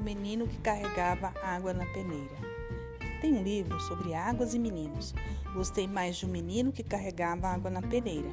menino 0.00 0.46
que 0.46 0.58
carregava 0.58 1.32
água 1.42 1.72
na 1.72 1.86
peneira. 1.86 2.36
Tem 3.20 3.32
um 3.32 3.42
livro 3.42 3.80
sobre 3.80 4.14
águas 4.14 4.54
e 4.54 4.58
meninos. 4.58 5.14
Gostei 5.52 5.88
mais 5.88 6.16
de 6.16 6.26
um 6.26 6.28
menino 6.28 6.70
que 6.70 6.82
carregava 6.82 7.48
água 7.48 7.70
na 7.70 7.82
peneira. 7.82 8.28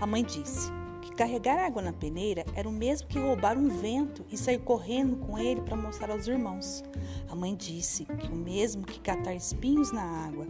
A 0.00 0.06
mãe 0.06 0.22
disse 0.22 0.70
que 1.00 1.14
carregar 1.14 1.58
água 1.58 1.80
na 1.80 1.92
peneira 1.92 2.44
era 2.54 2.68
o 2.68 2.72
mesmo 2.72 3.08
que 3.08 3.18
roubar 3.18 3.56
um 3.56 3.68
vento 3.68 4.26
e 4.30 4.36
sair 4.36 4.58
correndo 4.58 5.16
com 5.16 5.38
ele 5.38 5.62
para 5.62 5.76
mostrar 5.76 6.10
aos 6.10 6.26
irmãos. 6.26 6.84
A 7.28 7.34
mãe 7.34 7.54
disse 7.54 8.04
que 8.04 8.28
o 8.28 8.36
mesmo 8.36 8.84
que 8.84 9.00
catar 9.00 9.34
espinhos 9.34 9.92
na 9.92 10.02
água, 10.02 10.46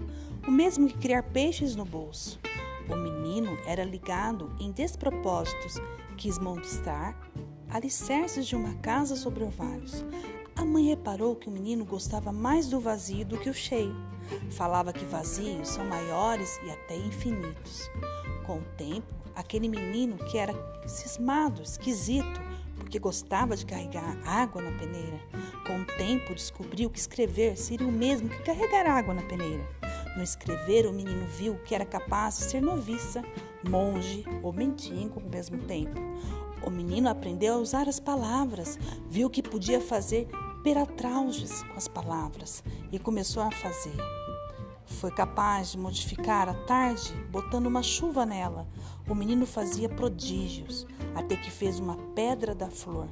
o 0.46 0.50
mesmo 0.50 0.88
que 0.88 0.98
criar 0.98 1.22
peixes 1.22 1.76
no 1.76 1.84
bolso. 1.84 2.40
O 2.88 2.96
menino 2.96 3.56
era 3.66 3.84
ligado 3.84 4.50
em 4.58 4.72
despropósitos, 4.72 5.74
quis 6.16 6.38
mostrar 6.38 7.16
alicerces 7.70 8.46
de 8.46 8.56
uma 8.56 8.74
casa 8.76 9.14
sobre 9.14 9.44
ovários. 9.44 10.04
A 10.58 10.64
mãe 10.64 10.86
reparou 10.86 11.36
que 11.36 11.48
o 11.48 11.52
menino 11.52 11.84
gostava 11.84 12.32
mais 12.32 12.66
do 12.66 12.80
vazio 12.80 13.24
do 13.24 13.38
que 13.38 13.48
o 13.48 13.54
cheio. 13.54 13.94
Falava 14.50 14.92
que 14.92 15.04
vazios 15.04 15.68
são 15.68 15.84
maiores 15.84 16.58
e 16.66 16.70
até 16.72 16.96
infinitos. 16.96 17.88
Com 18.44 18.58
o 18.58 18.64
tempo, 18.76 19.06
aquele 19.36 19.68
menino 19.68 20.16
que 20.16 20.36
era 20.36 20.52
cismado, 20.84 21.62
esquisito, 21.62 22.40
porque 22.74 22.98
gostava 22.98 23.56
de 23.56 23.64
carregar 23.64 24.18
água 24.26 24.60
na 24.60 24.76
peneira, 24.76 25.20
com 25.64 25.80
o 25.80 25.84
tempo 25.96 26.34
descobriu 26.34 26.90
que 26.90 26.98
escrever 26.98 27.56
seria 27.56 27.86
o 27.86 27.92
mesmo 27.92 28.28
que 28.28 28.42
carregar 28.42 28.84
água 28.84 29.14
na 29.14 29.22
peneira. 29.22 29.64
No 30.16 30.24
escrever, 30.24 30.86
o 30.86 30.92
menino 30.92 31.24
viu 31.28 31.54
que 31.64 31.72
era 31.72 31.86
capaz 31.86 32.36
de 32.36 32.44
ser 32.46 32.60
noviça, 32.60 33.22
monge 33.62 34.24
ou 34.42 34.52
mendigo 34.52 35.20
ao 35.20 35.30
mesmo 35.30 35.58
tempo. 35.58 36.00
O 36.66 36.70
menino 36.70 37.08
aprendeu 37.08 37.54
a 37.54 37.58
usar 37.58 37.88
as 37.88 38.00
palavras, 38.00 38.76
viu 39.08 39.30
que 39.30 39.40
podia 39.40 39.80
fazer 39.80 40.28
peratrauges 40.62 41.62
com 41.62 41.74
as 41.74 41.88
palavras 41.88 42.62
e 42.90 42.98
começou 42.98 43.42
a 43.42 43.50
fazer. 43.50 43.96
Foi 44.86 45.10
capaz 45.10 45.72
de 45.72 45.78
modificar 45.78 46.48
a 46.48 46.54
tarde 46.54 47.12
botando 47.30 47.66
uma 47.66 47.82
chuva 47.82 48.24
nela. 48.24 48.66
O 49.08 49.14
menino 49.14 49.46
fazia 49.46 49.88
prodígios, 49.88 50.86
até 51.14 51.36
que 51.36 51.50
fez 51.50 51.78
uma 51.78 51.96
pedra 52.14 52.54
da 52.54 52.68
flor. 52.68 53.08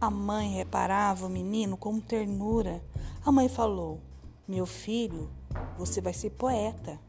A 0.00 0.10
mãe 0.10 0.50
reparava 0.50 1.26
o 1.26 1.30
menino 1.30 1.76
com 1.76 1.98
ternura. 2.00 2.84
A 3.24 3.32
mãe 3.32 3.48
falou: 3.48 4.00
Meu 4.46 4.66
filho, 4.66 5.30
você 5.78 6.00
vai 6.00 6.12
ser 6.12 6.30
poeta. 6.30 7.00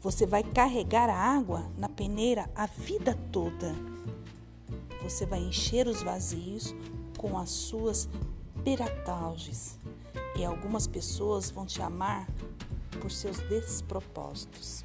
Você 0.00 0.24
vai 0.24 0.42
carregar 0.42 1.10
a 1.10 1.16
água 1.16 1.70
na 1.76 1.88
peneira 1.88 2.48
a 2.54 2.64
vida 2.64 3.18
toda. 3.30 3.74
Você 5.02 5.26
vai 5.26 5.40
encher 5.40 5.86
os 5.86 6.02
vazios 6.02 6.74
com 7.18 7.36
as 7.36 7.50
suas 7.50 8.08
peratalges. 8.64 9.78
E 10.36 10.44
algumas 10.44 10.86
pessoas 10.86 11.50
vão 11.50 11.66
te 11.66 11.82
amar 11.82 12.26
por 13.00 13.10
seus 13.10 13.38
despropósitos. 13.48 14.84